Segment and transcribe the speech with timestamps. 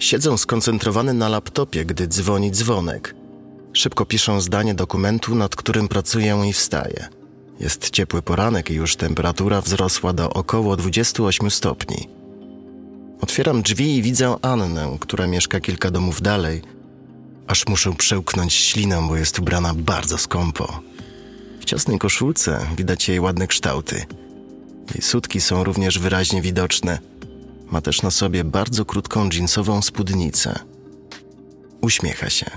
[0.00, 3.14] Siedzę skoncentrowany na laptopie, gdy dzwoni dzwonek.
[3.72, 7.08] Szybko piszę zdanie dokumentu, nad którym pracuję i wstaję.
[7.60, 12.08] Jest ciepły poranek i już temperatura wzrosła do około 28 stopni.
[13.20, 16.62] Otwieram drzwi i widzę Annę, która mieszka kilka domów dalej.
[17.46, 20.80] Aż muszę przełknąć ślinę, bo jest ubrana bardzo skąpo.
[21.60, 23.96] W ciasnej koszulce widać jej ładne kształty.
[24.94, 26.98] Jej sutki są również wyraźnie widoczne.
[27.70, 30.58] Ma też na sobie bardzo krótką dżinsową spódnicę.
[31.80, 32.50] Uśmiecha się.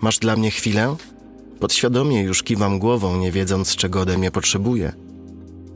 [0.00, 0.96] Masz dla mnie chwilę?
[1.60, 4.92] Podświadomie już kiwam głową, nie wiedząc, czego ode mnie potrzebuje.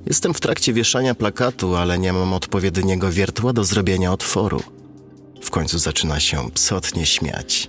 [0.07, 4.63] Jestem w trakcie wieszania plakatu, ale nie mam odpowiedniego wiertła do zrobienia otworu.
[5.43, 7.69] W końcu zaczyna się psotnie śmiać.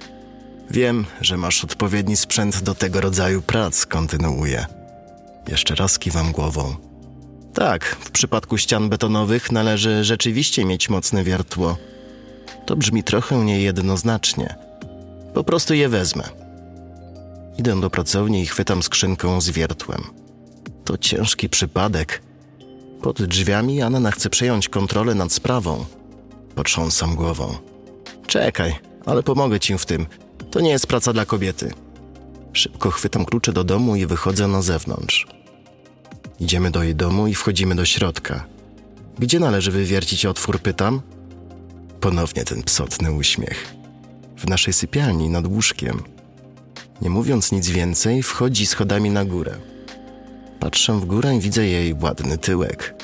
[0.71, 4.65] Wiem, że masz odpowiedni sprzęt do tego rodzaju prac, kontynuuję.
[5.47, 6.90] Jeszcze raz kiwam głową.
[7.53, 11.77] Tak, w przypadku ścian betonowych należy rzeczywiście mieć mocne wiertło.
[12.65, 14.55] To brzmi trochę niejednoznacznie.
[15.34, 16.23] Po prostu je wezmę.
[17.57, 20.03] Idę do pracowni i chwytam skrzynkę z wiertłem.
[20.85, 22.21] To ciężki przypadek.
[23.01, 25.85] Pod drzwiami Anna chce przejąć kontrolę nad sprawą.
[26.55, 27.57] Potrząsam głową.
[28.27, 30.05] Czekaj, ale pomogę ci w tym.
[30.51, 31.73] To nie jest praca dla kobiety.
[32.54, 35.27] Szybko chwytam klucze do domu i wychodzę na zewnątrz.
[36.41, 38.45] Idziemy do jej domu i wchodzimy do środka.
[39.20, 41.01] Gdzie należy wywiercić otwór, pytam?
[41.99, 43.73] Ponownie ten psotny uśmiech.
[44.37, 46.03] W naszej sypialni nad łóżkiem.
[47.01, 49.55] Nie mówiąc nic więcej, wchodzi schodami na górę.
[50.59, 52.95] Patrzę w górę i widzę jej ładny tyłek.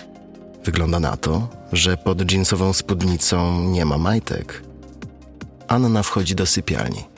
[0.66, 4.64] Wygląda na to, że pod dżinsową spódnicą nie ma majtek.
[5.68, 7.17] Anna wchodzi do sypialni.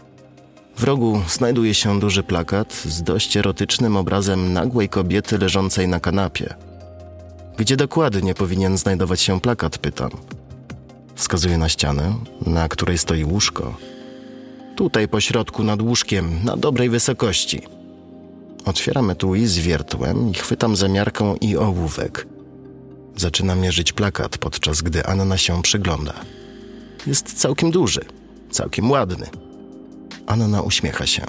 [0.79, 6.53] W rogu znajduje się duży plakat z dość erotycznym obrazem nagłej kobiety leżącej na kanapie.
[7.57, 10.09] Gdzie dokładnie powinien znajdować się plakat, pytam.
[11.15, 13.77] Wskazuje na ścianę, na której stoi łóżko.
[14.75, 17.61] Tutaj po środku nad łóżkiem, na dobrej wysokości.
[18.65, 22.27] Otwieram etui z wiertłem i chwytam zamiarkę i ołówek.
[23.15, 26.13] Zaczynam mierzyć plakat, podczas gdy Anna się przygląda.
[27.07, 28.01] Jest całkiem duży,
[28.51, 29.27] całkiem ładny.
[30.29, 31.25] Anna uśmiecha się.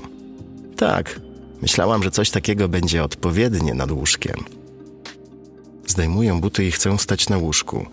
[0.76, 1.20] Tak,
[1.62, 4.44] myślałam, że coś takiego będzie odpowiednie nad łóżkiem.
[5.86, 7.86] Zdejmuję buty i chcę stać na łóżku.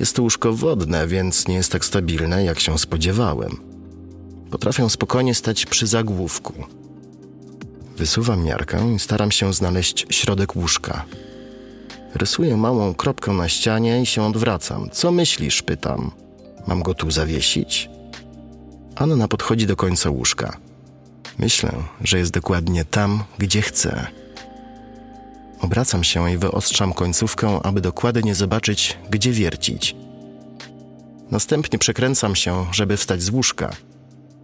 [0.00, 3.56] Jest to łóżko wodne, więc nie jest tak stabilne, jak się spodziewałem.
[4.50, 6.52] Potrafię spokojnie stać przy zagłówku.
[7.96, 11.04] Wysuwam miarkę i staram się znaleźć środek łóżka.
[12.14, 14.90] Rysuję małą kropkę na ścianie i się odwracam.
[14.92, 15.62] Co myślisz?
[15.62, 16.10] pytam.
[16.66, 17.95] Mam go tu zawiesić?
[18.96, 20.56] Anna podchodzi do końca łóżka.
[21.38, 24.06] Myślę, że jest dokładnie tam, gdzie chcę.
[25.60, 29.96] Obracam się i wyostrzam końcówkę, aby dokładnie zobaczyć, gdzie wiercić.
[31.30, 33.70] Następnie przekręcam się, żeby wstać z łóżka.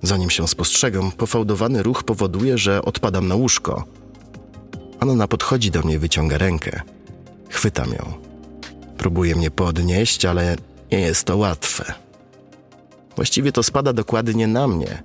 [0.02, 3.84] Zanim się spostrzegam, pofałdowany ruch powoduje, że odpadam na łóżko.
[5.00, 6.80] Anna podchodzi do mnie, wyciąga rękę.
[7.48, 8.12] Chwytam ją.
[8.98, 10.56] Próbuje mnie podnieść, ale
[10.92, 12.01] nie jest to łatwe.
[13.16, 15.02] Właściwie to spada dokładnie na mnie.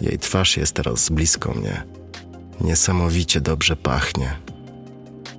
[0.00, 1.84] Jej twarz jest teraz blisko mnie.
[2.60, 4.36] Niesamowicie dobrze pachnie.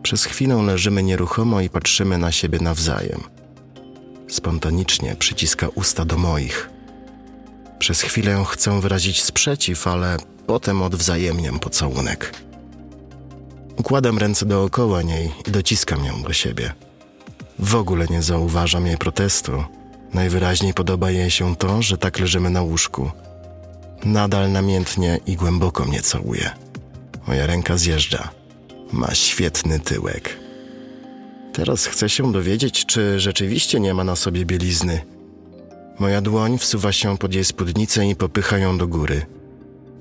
[0.03, 3.23] Przez chwilę leżymy nieruchomo i patrzymy na siebie nawzajem.
[4.27, 6.69] Spontanicznie przyciska usta do moich.
[7.79, 10.17] Przez chwilę chcę wyrazić sprzeciw, ale
[10.47, 12.33] potem odwzajemniam pocałunek.
[13.77, 16.73] Układam ręce dookoła niej i dociskam ją do siebie.
[17.59, 19.63] W ogóle nie zauważam jej protestu.
[20.13, 23.11] Najwyraźniej podoba jej się to, że tak leżymy na łóżku.
[24.03, 26.51] Nadal namiętnie i głęboko mnie całuje.
[27.27, 28.29] Moja ręka zjeżdża.
[28.91, 30.37] Ma świetny tyłek.
[31.53, 35.01] Teraz chcę się dowiedzieć, czy rzeczywiście nie ma na sobie bielizny.
[35.99, 39.25] Moja dłoń wsuwa się pod jej spódnicę i popycha ją do góry.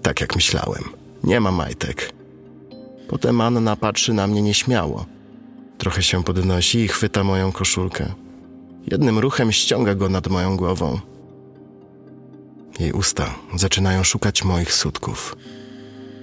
[0.02, 0.84] Tak jak myślałem.
[1.24, 2.12] Nie ma majtek.
[3.08, 5.06] Potem Anna patrzy na mnie nieśmiało.
[5.78, 8.14] Trochę się podnosi i chwyta moją koszulkę.
[8.92, 11.00] Jednym ruchem ściąga go nad moją głową.
[12.80, 15.36] Jej usta zaczynają szukać moich sutków.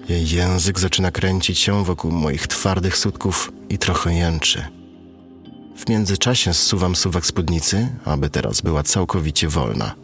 [0.09, 4.65] Jej język zaczyna kręcić się wokół moich twardych sutków i trochę jęczy.
[5.77, 9.95] W międzyczasie zsuwam suwak spódnicy, aby teraz była całkowicie wolna.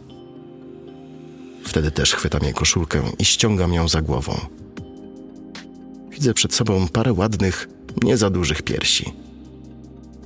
[1.64, 4.40] Wtedy też chwytam jej koszulkę i ściągam ją za głową.
[6.10, 7.68] Widzę przed sobą parę ładnych,
[8.02, 9.21] nie za dużych piersi.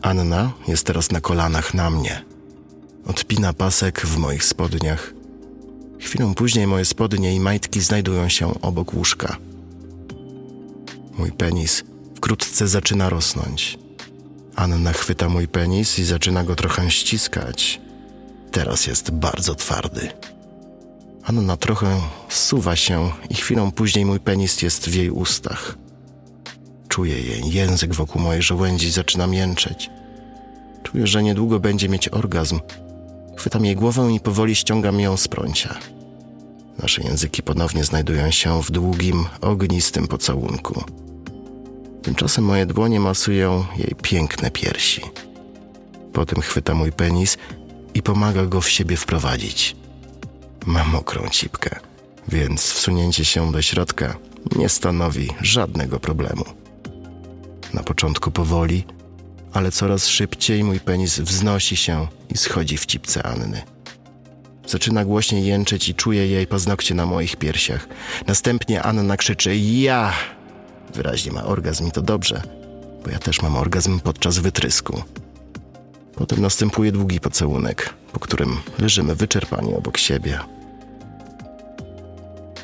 [0.06, 2.24] Anna jest teraz na kolanach na mnie.
[3.06, 5.14] Odpina pasek w moich spodniach.
[6.00, 9.36] Chwilę później moje spodnie i majtki znajdują się obok łóżka.
[11.18, 11.84] Mój penis
[12.16, 13.78] wkrótce zaczyna rosnąć.
[14.56, 17.80] Anna chwyta mój penis i zaczyna go trochę ściskać.
[18.50, 20.08] Teraz jest bardzo twardy.
[21.24, 25.85] Anna trochę zsuwa się i chwilą później mój penis jest w jej ustach.
[26.96, 29.90] Czuję jej język wokół mojej żołędzi zaczyna mięczeć.
[30.82, 32.60] Czuję, że niedługo będzie mieć orgazm.
[33.36, 35.74] Chwytam jej głowę i powoli ściągam ją z prącia.
[36.78, 40.84] Nasze języki ponownie znajdują się w długim, ognistym pocałunku.
[42.02, 45.02] Tymczasem moje dłonie masują jej piękne piersi.
[46.12, 47.38] Potem chwyta mój penis
[47.94, 49.76] i pomaga go w siebie wprowadzić.
[50.66, 51.80] Mam mokrą cipkę,
[52.28, 54.16] więc wsunięcie się do środka
[54.56, 56.65] nie stanowi żadnego problemu.
[57.76, 58.84] Na początku powoli,
[59.52, 63.62] ale coraz szybciej mój penis wznosi się i schodzi w cipce Anny.
[64.66, 67.88] Zaczyna głośniej jęczeć i czuję jej paznokcie na moich piersiach.
[68.26, 70.12] Następnie Anna krzyczy ja!
[70.94, 72.42] Wyraźnie ma orgazm i to dobrze,
[73.04, 75.02] bo ja też mam orgazm podczas wytrysku.
[76.14, 80.38] Potem następuje długi pocałunek, po którym leżymy wyczerpani obok siebie.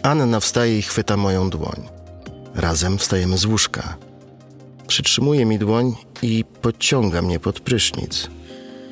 [0.03, 1.89] Anna wstaje i chwyta moją dłoń.
[2.55, 3.97] Razem wstajemy z łóżka.
[4.93, 8.29] Przytrzymuje mi dłoń i podciąga mnie pod prysznic.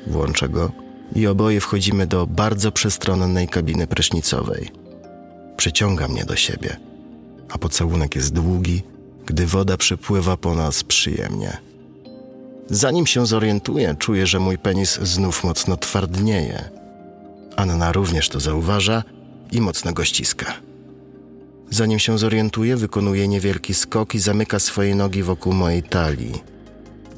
[0.07, 0.71] Włączę go
[1.15, 4.71] i oboje wchodzimy do bardzo przestronnej kabiny prysznicowej.
[5.57, 6.77] Przyciąga mnie do siebie,
[7.49, 8.81] a pocałunek jest długi,
[9.25, 11.57] gdy woda przypływa po nas przyjemnie.
[12.69, 16.69] Zanim się zorientuję, czuję, że mój penis znów mocno twardnieje.
[17.55, 19.03] Anna również to zauważa
[19.51, 20.53] i mocno go ściska.
[21.73, 26.43] Zanim się zorientuje, wykonuje niewielki skok i zamyka swoje nogi wokół mojej talii.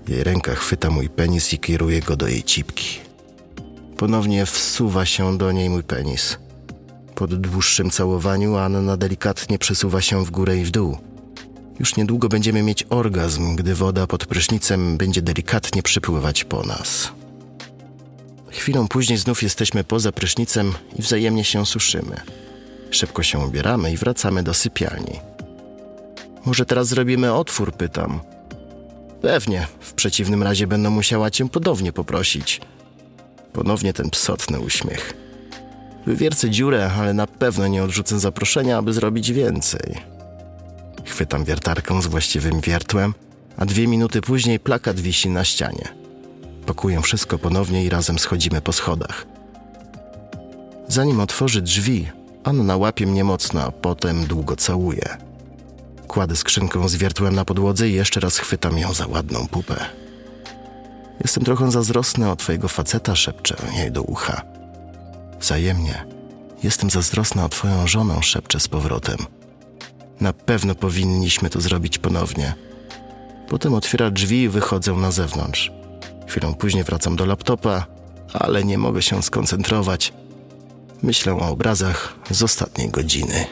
[0.08, 3.00] Jej ręka chwyta mój penis i kieruje go do jej cipki.
[3.98, 6.38] Ponownie wsuwa się do niej mój penis.
[7.16, 10.98] Po dłuższym całowaniu Anna delikatnie przesuwa się w górę i w dół.
[11.80, 17.12] Już niedługo będziemy mieć orgazm, gdy woda pod prysznicem będzie delikatnie przypływać po nas.
[18.50, 22.16] Chwilą później znów jesteśmy poza prysznicem i wzajemnie się suszymy.
[22.94, 25.20] Szybko się ubieramy i wracamy do sypialni.
[26.46, 28.20] Może teraz zrobimy otwór, pytam.
[29.22, 32.62] Pewnie, w przeciwnym razie będę musiała cię ponownie poprosić.
[33.54, 35.14] Ponownie ten psotny uśmiech.
[36.06, 39.98] Wywiercę dziurę, ale na pewno nie odrzucę zaproszenia, aby zrobić więcej.
[41.06, 43.14] Chwytam wiertarkę z właściwym wiertłem,
[43.58, 45.88] a dwie minuty później plakat wisi na ścianie.
[46.66, 49.26] Pakuję wszystko ponownie i razem schodzimy po schodach.
[50.88, 52.08] Zanim otworzy drzwi,
[52.44, 55.18] Anna łapie mnie mocno, potem długo całuje.
[56.08, 59.76] Kładę skrzynkę z wiertłem na podłodze i jeszcze raz chwytam ją za ładną pupę.
[61.22, 64.42] Jestem trochę zazdrosny o twojego faceta, szepczę jej do ucha.
[65.40, 66.06] Wzajemnie.
[66.64, 69.18] Jestem zazdrosna o twoją żonę, szepczę z powrotem.
[70.22, 72.54] Na pewno powinniśmy to zrobić ponownie.
[73.50, 75.72] Potem otwiera drzwi i wychodzę na zewnątrz.
[76.28, 77.86] Chwilę później wracam do laptopa,
[78.34, 80.14] ale nie mogę się skoncentrować.
[81.04, 83.46] Myślę o obrazach z ostatniej godziny.